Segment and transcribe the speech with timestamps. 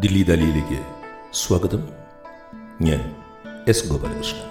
[0.00, 0.78] ദില്ലി ദലിയിലേക്ക്
[1.32, 1.88] സ്വാഗതം.
[2.80, 3.16] ഞാൻ
[3.68, 4.48] എസ് ഗോപാലകൃഷ്ണൻ.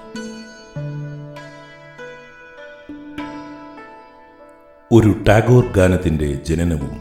[4.91, 6.95] ഒരു ടാഗോർ ഗാനത്തിന്റെ ജനനവും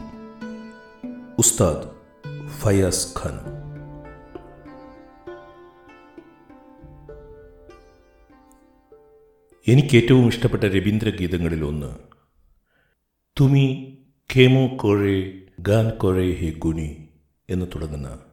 [1.39, 1.87] ഉസ്താദ്
[2.49, 3.35] ഫയാസ് ഖാൻ
[9.67, 11.95] എനിക്ക് ഏറ്റവും ഇഷ്ടപ്പെട്ട രവീന്ദ്രഗീതങ്ങളിൽ ഒന്ന്
[13.39, 13.97] തുമി
[14.35, 17.07] ഖേമോ കോഴേ ഗാൻ കോഴേ ഹേ ഗുനി
[17.49, 18.32] എന്ന് തുടങ്ങുന്ന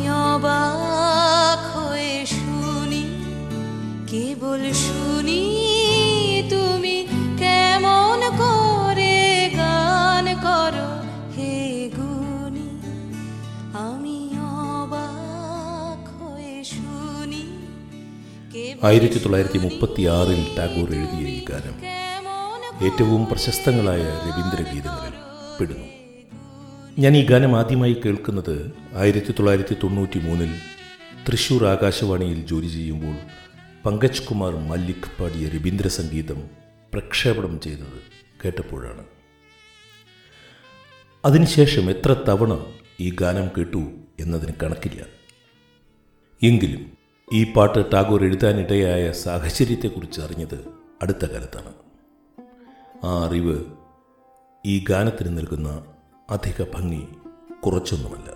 [18.87, 21.75] ആയിരത്തി തൊള്ളായിരത്തി മുപ്പത്തിയാറിൽ ടാഗോർ എഴുതിയ ഈ ഗാനം
[22.87, 25.15] ഏറ്റവും പ്രശസ്തങ്ങളായ രവീന്ദ്രഗീതങ്ങളിൽ
[25.57, 25.87] പെടുന്നു.
[26.99, 28.55] ഞാൻ ഈ ഗാനം ആദ്യമായി കേൾക്കുന്നത്
[28.95, 30.51] ആയിരത്തി തൊള്ളായിരത്തി തൊണ്ണൂറ്റി മൂന്നിൽ
[31.27, 33.15] തൃശൂർ ആകാശവാണിയിൽ ജോലി ചെയ്യുമ്പോൾ
[33.85, 36.39] പങ്കജ് കുമാർ മല്ലിക് പാടിയ രവീന്ദ്ര സംഗീതം
[36.93, 37.99] പ്രക്ഷേപണം ചെയ്തത്
[38.43, 39.03] കേട്ടപ്പോഴാണ്.
[41.25, 42.53] അതിനുശേഷം എത്ര തവണ
[42.99, 43.83] ഈ ഗാനം കേട്ടു
[44.19, 45.01] എന്നതിന് കണക്കില്ല.
[46.41, 47.00] എങ്കിലും
[47.33, 50.57] ഈ പാട്ട് ടാഗോർ എഴുതാനിടയായ സാഹചര്യത്തെക്കുറിച്ച് അറിഞ്ഞത്
[51.01, 51.73] അടുത്ത കാലത്താണ്.
[53.03, 53.63] ആ അറിവ്
[54.65, 55.83] ഈ ഗാനത്തിന് നൽകുന്ന
[56.29, 57.07] അധിക ഭംഗി
[57.63, 58.29] കുറച്ചൊന്നുമല്ല.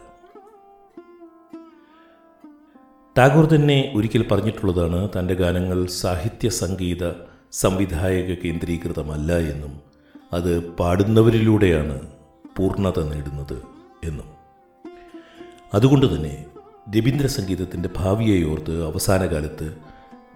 [3.17, 7.11] ടാഗോർ തന്നെ ഒരിക്കൽ പറഞ്ഞിട്ടുള്ളതാണ് തന്റെ ഗാനങ്ങൾ സാഹിത്യ സംഗീത
[7.51, 9.81] സംവിധായക കേന്ദ്രീകൃതമല്ല എന്നും
[10.33, 12.07] അത് പാടുന്നവരിലൂടെയാണ്
[12.57, 13.57] പൂർണത നേടുന്നത്
[14.03, 14.27] എന്നും.
[15.73, 16.45] അതുകൊണ്ട് തന്നെ
[16.89, 19.77] രവീന്ദ്ര സംഗീതത്തിന്റെ ഭാവിയെ ഓർത്ത് അവസാന കാലത്ത്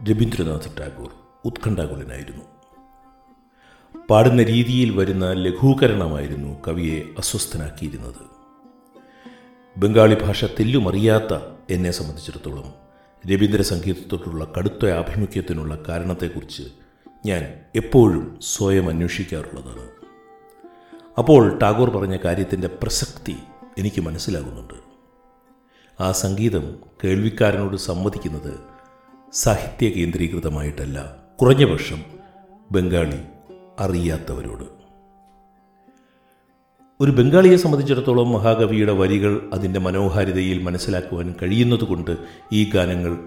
[0.09, 1.09] രവീന്ദ്രനാഥ് ടാഗോർ
[1.45, 2.45] ഉത്കണ്ഠാകുലനായിരുന്നു.
[4.09, 8.15] പാടുന്ന രീതിയിൽ വരുന്ന ലഘൂകരണമായിരുന്നു കവിയെ അസ്വസ്ഥനാക്കിയിരുന്നത്.
[9.77, 11.33] ബംഗാളി ഭാഷ തെല്ലുമറിയാത്ത
[11.69, 12.73] എന്നെ സംബന്ധിച്ചിടത്തോളം
[13.31, 16.63] രവീന്ദ്ര സംഗീതത്തോടുള്ള കടുത്ത ആഭിമുഖ്യത്തിനുള്ള കാരണത്തെക്കുറിച്ച്
[17.25, 19.89] ഞാൻ എപ്പോഴും സ്വയം അന്വേഷിക്കാറുള്ളതാണ്.
[21.17, 23.35] അപ്പോൾ ടാഗോർ പറഞ്ഞ കാര്യത്തിന്റെ പ്രസക്തി
[23.77, 24.88] എനിക്ക് മനസ്സിലാകുന്നുണ്ട്.
[25.99, 28.59] ആ സംഗീതം കേൾവിക്കാരനോട് സമ്മതിക്കുന്നത്
[29.33, 32.03] സാഹിത്യ കേന്ദ്രീകൃതമായിട്ടല്ല കുറഞ്ഞപക്ഷം
[32.71, 33.19] ബംഗാളി
[33.79, 34.63] അറിയാത്തവരോട്.
[37.01, 42.17] ഒരു ബംഗാളിയെ സംബന്ധിച്ചിടത്തോളം മഹാകവിയുടെ വരികൾ അതിന്റെ മനോഹാരിതയിൽ മനസ്സിലാക്കുവാൻ കഴിയുന്നതുകൊണ്ട്
[42.53, 43.19] ഈ ഗാനങ്ങൾ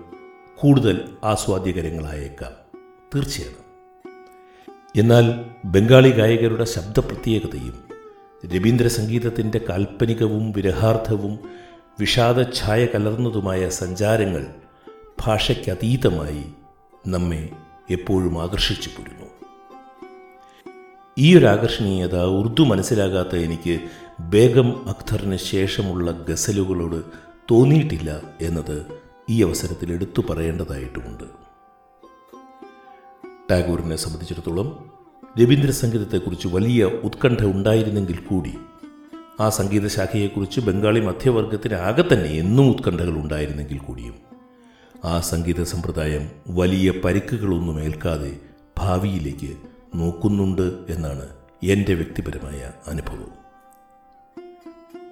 [0.58, 2.52] കൂടുതൽ ആസ്വാദ്യകരങ്ങളായേക്കാം.
[3.14, 3.62] തീർച്ചയാണ്
[4.98, 7.84] എന്നാൽ ബംഗാളി ഗായകരുടെ ശബ്ദപ്രത്യേകതയും
[8.54, 11.61] രവീന്ദ്ര സംഗീതത്തിന്റെ കാൽപ്പനികവും വിരഹാർത്ഥവും
[12.00, 14.46] വിഷാദഛായ കലർന്നതുമായ സഞ്ചാരങ്ങൾ
[15.24, 16.44] ഭാഷയ്ക്കതീതമായി
[17.06, 17.48] നമ്മെ
[17.90, 19.28] എപ്പോഴും ആകർഷിച്ചു പോരുന്നു
[21.18, 23.80] ഈ ആകർഷണീയത ഉറുദു മനസ്സിലാകാത്ത എനിക്ക്
[24.20, 27.04] ബേഗം അക്തറിന് ശേഷമുള്ള ഗസലുകളോട്
[27.50, 28.86] തോന്നിയിട്ടില്ല എന്നത്
[29.30, 31.24] ഈ അവസരത്തിൽ എടുത്തു പറയേണ്ടതായിട്ടുമുണ്ട്.
[33.50, 34.90] ടാഗോറിനെ സംബന്ധിച്ചിടത്തോളം
[35.40, 38.54] രവീന്ദ്രസംഗീതത്തെക്കുറിച്ച് വലിയ ഉത്കണ്ഠ ഉണ്ടായിരുന്നെങ്കിൽ കൂടി
[39.40, 44.14] ആ സംഗീത ശാഖയെക്കുറിച്ച് ബംഗാളി മധ്യവർഗത്തിനാകെ തന്നെ എന്നും ഉത്കണ്ഠകൾ ഉണ്ടായിരുന്നെങ്കിൽ കൂടിയും.
[45.04, 48.36] ആ സംഗീത സമ്പ്രദായം വലിയ പരിക്കുകളൊന്നും ഏൽക്കാതെ
[48.78, 49.56] ഭാവിയിലേക്ക്
[49.94, 51.28] നോക്കുന്നുണ്ട് എന്നാണ്
[51.62, 53.42] എന്റെ വ്യക്തിപരമായ അനുഭവം.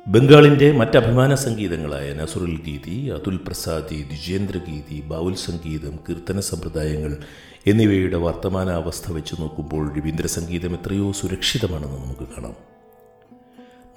[0.07, 7.17] ബംഗാളിന്റെ മറ്റഭിമാന സംഗീതങ്ങളായ നസുറുൽ ഗീതി അതുൽ പ്രസാദി ദ്വിജേന്ദ്ര ഗീതി ബാവുൽ സംഗീതം കീർത്തന സമ്പ്രദായങ്ങൾ
[7.67, 12.70] എന്നിവയുടെ വർത്തമാനാവസ്ഥ വെച്ച് നോക്കുമ്പോൾ രവീന്ദ്ര സംഗീതം എത്രയോ സുരക്ഷിതമാണെന്ന് നമുക്ക് കാണാം.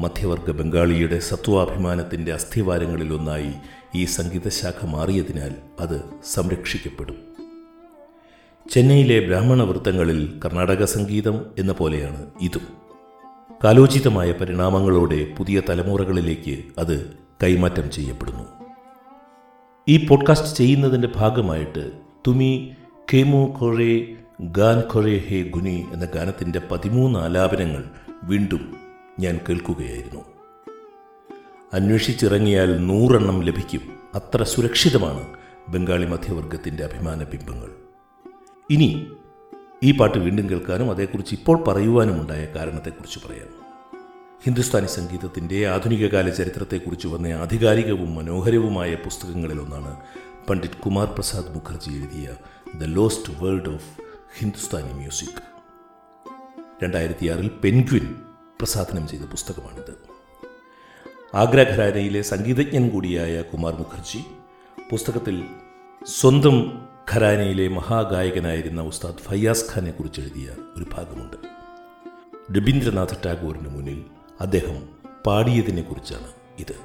[0.02, 3.54] മധ്യവർഗ ബംഗാളിയുടെ സത്വാഭിമാനത്തിന്റെ അസ്ഥിവാരങ്ങളിലൊന്നായി
[3.96, 6.04] ഈ സംഗീതശാഖ മാറിയതിനാൽ അത്
[6.34, 7.16] സംരക്ഷിക്കപ്പെടും.
[8.72, 12.62] ചെന്നൈയിലെ ബ്രാഹ്മണ വൃത്തങ്ങളിൽ കർണാടക സംഗീതം എന്ന പോലെയാണ് ഇതും.
[13.64, 17.14] കാലോചിതമായ പരിണാമങ്ങളോടെ പുതിയ തലമുറകളിലേക്ക് അത്
[17.44, 18.44] കൈമാറ്റം ചെയ്യപ്പെടുന്നു.
[19.88, 21.92] ഈ പോഡ്കാസ്റ്റ് ചെയ്യുന്നതിന്റെ ഭാഗമായിട്ട്
[22.28, 22.72] തുമി
[23.14, 27.84] ഖേമു ഖൊറേ ഗാൻ ഖൊറേ ഹേ ഗുനി എന്ന ഗാനത്തിന്റെ പതിമൂന്ന് ആലാപനങ്ങൾ
[28.24, 28.83] വീണ്ടും
[29.20, 30.22] ഞാൻ കേൾക്കുകയായിരുന്നു.
[31.74, 33.82] അന്വേഷിച്ചിറങ്ങിയാൽ നൂറെണ്ണം ലഭിക്കും.
[34.14, 35.34] അത്ര സുരക്ഷിതമാണ്
[35.70, 37.72] ബംഗാളി മധ്യവർഗത്തിന്റെ അഭിമാന ബിംബങ്ങൾ.
[38.70, 39.12] ഇനി
[39.84, 43.64] ഈ പാട്ട് വീണ്ടും കേൾക്കാനും അതേക്കുറിച്ച് ഇപ്പോൾ പറയുവാനുമുണ്ടായ കാരണത്തെക്കുറിച്ച് പറയാം.
[44.46, 50.02] ഹിന്ദുസ്ഥാനി സംഗീതത്തിന്റെ ആധുനികകാല ചരിത്രത്തെക്കുറിച്ച് വന്ന ആധികാരികവും മനോഹരവുമായ പുസ്തകങ്ങളിലൊന്നാണ്
[50.50, 52.36] പണ്ഡിറ്റ് കുമാർ പ്രസാദ് മുഖർജി എഴുതിയ
[52.76, 54.02] the lost world of
[54.38, 55.54] Hindustani music.
[56.84, 58.16] രണ്ടായിരത്തി ആറിൽ പെൻഗ്വിൻ
[58.64, 59.94] പ്രസാധനം ചെയ്ത പുസ്തകമാണിത്
[61.36, 64.22] ആഗ്ര ഘരാനയിലെ സംഗീതജ്ഞൻ കൂടിയായ കുമാർ മുഖർജി
[64.90, 65.38] പുസ്തകത്തിൽ
[66.02, 66.58] സ്വന്തം
[67.12, 71.38] ഖരാനയിലെ മഹാഗായകനായിരുന്ന ഉസ്താദ് ഫയ്യാസ് ഖാനെ കുറിച്ച് എഴുതിയ ഒരു ഭാഗമുണ്ട്
[72.58, 74.00] രബീന്ദ്രനാഥ് ടാഗോറിന് മുന്നിൽ
[74.40, 74.80] അദ്ദേഹം
[75.26, 76.76] പാടിയതിനെക്കുറിച്ചാണ് ഇത്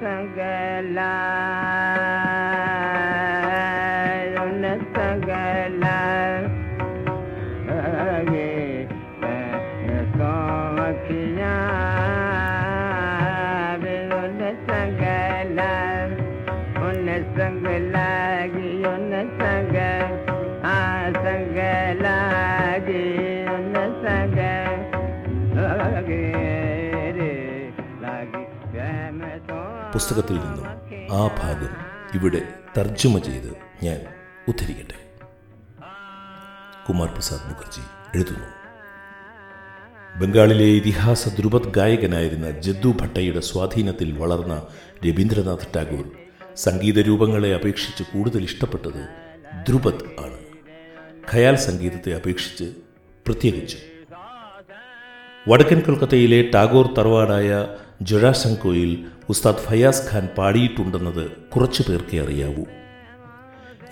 [0.00, 1.67] संग
[29.98, 30.66] പുസ്തകത്തിൽ നിന്നും
[31.12, 31.76] ആ ഭാഗം
[32.14, 32.48] ഇവിടെ
[32.78, 34.00] തർജമ ചെയ്ത് ഞാൻ
[34.48, 35.12] ഉദ്ധരിക്കട്ടെ.
[36.88, 37.80] കുമാർ പ്രസാദ് മുഖർജി
[38.14, 38.46] എഴുതുന്നു.
[40.18, 44.66] ബംഗാളിലെ ഇതിഹാസ ധ്രുപത് ഗായകനായിരുന്ന ജദ്ദു ഭട്ടയുടെ സ്വാധീനത്തിൽ വളർന്ന
[45.08, 46.10] രവീന്ദ്രനാഥ് ടാഗോർ
[46.56, 49.08] സംഗീത രൂപങ്ങളെ അപേക്ഷിച്ച് കൂടുതൽ ഇഷ്ടപ്പെട്ടത്
[49.68, 50.38] ധ്രുപത് ആണ്.
[51.34, 52.64] ഖയാൽ സംഗീതത്തെ അപേക്ഷിച്ച്
[53.26, 53.97] പ്രത്യേകിച്ചും
[55.48, 57.68] വടക്കൻ കൊൽക്കത്തയിലെ ടാഗോർ തറവാടായ
[58.02, 58.90] ജുഴാശങ്കോയിൽ
[59.28, 62.64] ഉസ്താദ് ഫയാസ് ഖാൻ പാടിയിട്ടുണ്ടെന്നത് കുറച്ചു പേർക്കേ അറിയാവൂ.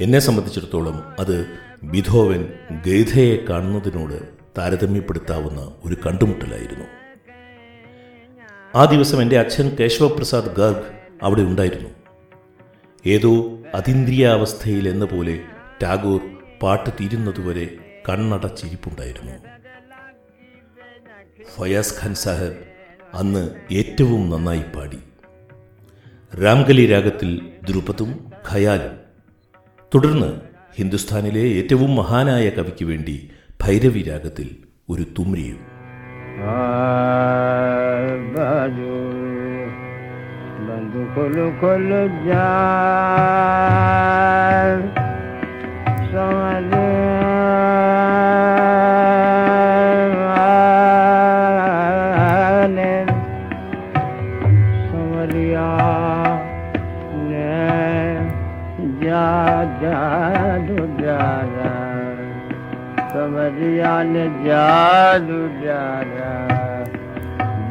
[0.00, 1.46] എന്നെ സംബന്ധിച്ചിടത്തോളം അത്
[1.84, 2.48] ബിധോവൻ
[2.86, 4.18] ഗൈധയെ കാണുന്നതിനോട്
[4.58, 6.86] താരതമ്യപ്പെടുത്താവുന്ന ഒരു കണ്ടുമുട്ടലായിരുന്നു.
[8.74, 10.86] ആ ദിവസം എന്റെ അച്ഛൻ കേശവപ്രസാദ് ഗർഗ്
[11.22, 11.88] അവിടെ ഉണ്ടായിരുന്നു.
[13.06, 13.34] ഏതോ
[13.74, 15.38] അതീന്ദ്രിയാവസ്ഥയിൽ എന്ന പോലെ
[15.82, 16.20] ടാഗോർ
[16.62, 17.76] പാട്ട് തീരുന്നതുവരെ
[18.08, 19.65] കണ്ണടച്ചിരിപ്പുണ്ടായിരുന്നു.
[21.54, 22.56] ഫയാസ് ഖാൻ സാഹബ്
[23.14, 24.98] അന്ന് ഏറ്റവും നന്നായി പാടി.
[26.42, 28.96] രാംഗലി രാഗത്തിൽ ദ്രുപതും ഖയാലും.
[29.94, 30.40] തുടർന്ന്
[30.74, 33.30] ഹിന്ദുസ്ഥാനിലെ ഏറ്റവും മഹാനായ കവിക്ക് വേണ്ടി
[33.62, 34.56] ഭൈരവി രാഗത്തിൽ
[34.90, 35.76] ഒരു തുമ്രിയും.
[41.60, 42.46] കൊലു ജാ
[64.46, 66.34] جالو جالا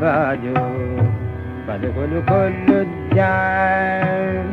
[0.02, 0.64] باجو
[1.68, 4.46] بدخل كل الدار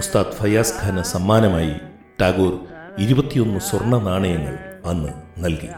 [0.00, 1.72] ഉസ്താദ് ഫയാസ് ഖാന് സമ്മാനമായി
[2.20, 2.52] ടാഗോർ
[2.98, 4.54] ഇരുപത്തിയൊന്ന് സ്വർണ നാണയങ്ങൾ
[4.90, 5.12] അന്ന്
[5.44, 5.70] നൽകി.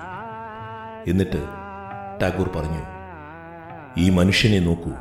[1.11, 1.41] എന്നിട്ട്
[2.23, 2.83] ടാഗോർ പറഞ്ഞു
[4.03, 4.93] ഈ മനുഷ്യനെ നോക്കൂ.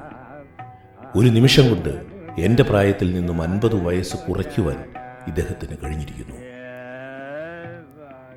[1.15, 1.93] ഒരു നിമിഷം കൊണ്ട്
[2.47, 4.79] എന്റെ പ്രായത്തിൽ നിന്നും അൻപത് വയസ്സ് കുറയ്ക്കുവാൻ
[5.27, 6.37] ഇദ്ദേഹത്തിന് കഴിഞ്ഞിരിക്കുന്നു.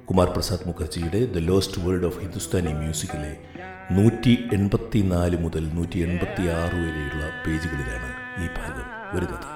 [0.08, 3.32] കുമാർ പ്രസാദ് മുഖർജിയുടെ the lost world of Hindustani മ്യൂസിക്കിലെ
[3.90, 8.10] നൂറ്റി എൺപത്തി നാല് മുതൽ നൂറ്റി എൺപത്തി ആറ് വരെയുള്ള പേജുകളിലാണ്
[8.42, 9.48] ഈ ഭാഗം വരുന്നത്.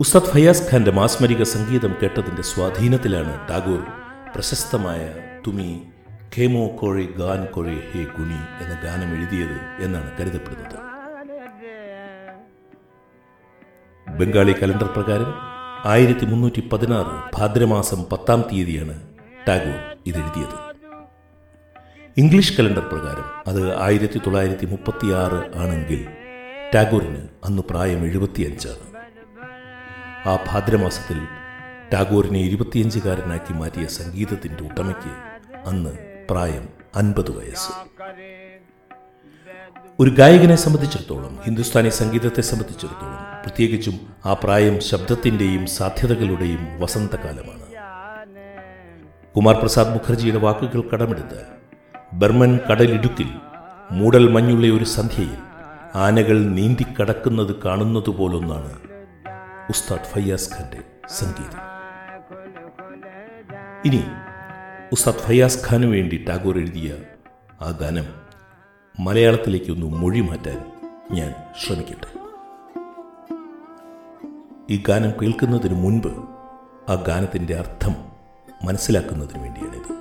[0.00, 3.82] ഉസ്താദ് ഫയാസ് ഖാന്റെ മാസ്മരിക സംഗീതം കേട്ടതിന്റെ സ്വാധീനത്തിലാണ് ടാഗോർ
[4.34, 5.02] പ്രശസ്തമായ
[5.46, 5.70] തുമി
[6.36, 10.78] ഖേമോ കോഴി ഗാൻ കോഴി ഹേ ഗുണി എന്ന ഗാനം എഴുതിയത് എന്നാണ് കരുതപ്പെടുന്നത്.
[14.06, 15.30] ബംഗാളി കലണ്ടർ പ്രകാരം
[15.84, 19.02] ആയിരത്തി മുന്നൂറ്റി പതിനാറ് ഭാദ്രമാസം പത്താം തീയതിയാണ്
[19.48, 20.54] ടാഗോർ ഇതെഴുതിയത്.
[22.16, 26.06] ഇംഗ്ലീഷ് കലണ്ടർ പ്രകാരം അത് ആയിരത്തി തൊള്ളായിരത്തി മുപ്പത്തി ആറ് ആണെങ്കിൽ
[26.74, 28.86] ടാഗോറിന് അന്ന് പ്രായം എഴുപത്തിയഞ്ചാണ്.
[30.26, 31.18] ആ ഭാദ്രമാസത്തിൽ
[31.92, 35.12] ടാഗോറിനെ ഇരുപത്തിയഞ്ചുകാരനാക്കി മാറ്റിയ സംഗീതത്തിന്റെ ഉടമയ്ക്ക്
[35.68, 35.90] അന്ന്
[36.30, 37.72] പ്രായം അൻപത് വയസ്സ്.
[40.00, 47.64] ഒരു ഗായകനെ സംബന്ധിച്ചിടത്തോളം ഹിന്ദുസ്ഥാനി സംഗീതത്തെ സംബന്ധിച്ചിടത്തോളം പ്രത്യേകിച്ചും ആ പ്രായം ശബ്ദത്തിന്റെയും സാധ്യതകളുടെയും വസന്തകാലമാണ്.
[49.36, 51.46] കുമാർ പ്രസാദ് മുഖർജിയുടെ വാക്കുകൾ കടമെടുത്താൽ
[52.12, 53.30] ബർമൻ കടലിടുക്കിൽ
[53.90, 55.40] മൂടൽ മഞ്ഞുള്ള ഒരു സന്ധ്യയിൽ
[55.94, 58.72] ആനകൾ നീന്തിക്കടക്കുന്നത് കാണുന്നത് പോലൊന്നാണ്
[59.70, 61.60] ഉസ്താദ് ഫയ്യാസ് ഖാന്റെ സംഗീതം.
[63.84, 64.02] ഇനി
[64.92, 66.94] ഉസ്താദ് ഫയ്യാസ് ഖാന് വേണ്ടി ടാഗോർ എഴുതിയ
[67.62, 68.06] ആ ഗാനം
[69.00, 70.60] മലയാളത്തിലേക്കൊന്ന് മൊഴി മാറ്റാൻ
[71.10, 71.34] ഞാൻ
[71.64, 72.23] ശ്രമിക്കട്ടെ.
[74.70, 76.08] ഈ ഗാനം കേൾക്കുന്നതിന് മുൻപ്
[76.90, 77.94] ആ ഗാനത്തിന്റെ അർത്ഥം
[78.64, 79.92] മനസ്സിലാക്കുന്നതിന് വേണ്ടിയാണിത്.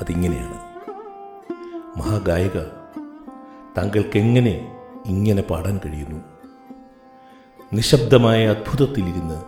[0.00, 0.54] അതിങ്ങനെയാണ്.
[1.98, 2.58] മഹാഗായക
[3.78, 6.20] താങ്കൾക്കെങ്ങനെ ഇങ്ങനെ പാടാൻ കഴിയുന്നു?
[7.72, 9.44] നിശബ്ദമായ അത്ഭുതത്തിലിരുന്ന്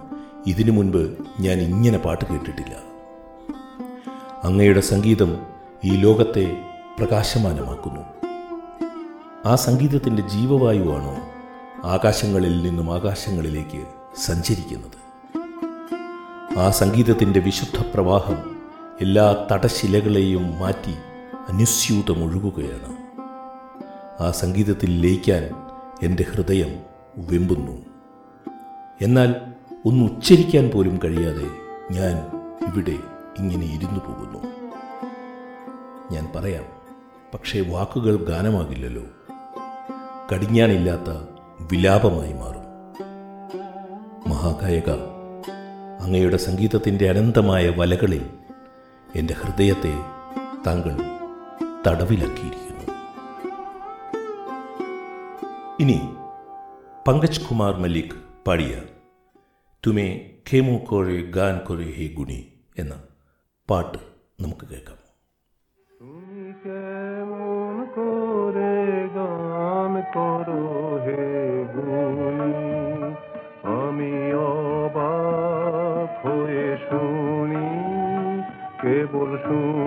[0.46, 2.76] ഇതിനു മുൻപ് ഞാൻ ഇങ്ങനെ പാട്ട് കേട്ടിട്ടില്ല.
[4.44, 5.46] അങ്ങയുടെ സംഗീതം
[5.84, 6.64] ഈ ലോകത്തെ
[6.98, 8.00] പ്രകാശമാനമാക്കുന്നു.
[9.48, 11.16] ആ സംഗീതത്തിന്റെ ജീവവായുവാണോ
[11.88, 14.98] ആകാശങ്ങളിൽ നിന്നും ആകാശങ്ങളിലേക്ക് സഞ്ചരിക്കുന്നത്.
[16.58, 18.60] ആ സംഗീതത്തിന്റെ വിശുദ്ധ പ്രവാഹം
[19.00, 20.94] എല്ലാ തടശിലകളെയും മാറ്റി
[21.48, 22.96] അനുസ്യൂതമൊഴുകുകയാണ്
[24.22, 25.50] ആ സംഗീതത്തിൽ ലയിക്കാൻ
[26.02, 26.80] എന്റെ ഹൃദയം
[27.16, 27.84] വെമ്പുന്നു.
[29.00, 29.34] എന്നാൽ
[29.86, 31.50] ഒന്ന് ഉച്ചരിക്കാൻ പോലും കഴിയാതെ
[31.90, 32.16] ഞാൻ
[32.68, 32.98] ഇവിടെ
[33.38, 34.38] ഇങ്ങനെ ഇരുന്നു പോകുന്നു.
[36.10, 36.64] ഞാൻ പറയാം
[37.34, 39.02] പക്ഷേ വാക്കുകൾ ഗാനമാകില്ലല്ലോ.
[40.32, 41.10] കടിഞ്ഞാണില്ലാത്ത
[41.60, 42.67] വിലാപമായി മാറും.
[44.28, 44.90] മഹാഗായക
[46.00, 48.30] അങ്ങയുടെ സംഗീതത്തിന്റെ അനന്തമായ വലകളിൽ
[49.16, 49.92] എന്റെ ഹൃദയത്തെ
[50.66, 50.96] താങ്കൾ
[51.86, 52.84] തടവിലാക്കിയിരിക്കുന്നു.
[55.80, 55.98] ഇനി
[57.08, 58.16] പങ്കജ് കുമാർ മലിക്
[58.46, 58.82] പാടിയ
[59.86, 62.94] തുമേ ഖേമു കോഴെ ഗാൻ കൊറെ ഹേ ഗുണി എന്ന
[63.70, 63.98] പാട്ട്
[64.40, 64.94] നമുക്ക് കേൾക്കാം.
[67.94, 70.87] കോരേ ഗാൻ കോരോ
[79.48, 79.77] तू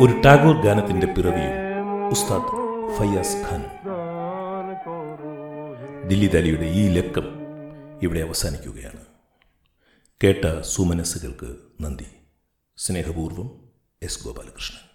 [0.00, 2.50] ഒരു ടാഗോർ ഗാനത്തിന്റെ പിറവിയും ഉസ്താദ്
[2.98, 3.62] ഫയ്യാസ് ഖാൻ.
[6.08, 7.24] ദില്ലി ദാലിയുടെ ഈ ലക്കം
[8.02, 9.04] ഇവിടെ അവസാനിക്കുകയാണ്.
[10.24, 12.06] കേട്ട സുമനസ്സുകൾക്ക് നന്ദി.
[12.76, 13.50] സ്നേഹപൂർവം
[14.02, 14.89] എസ് ഗോപാലകൃഷ്ണൻ.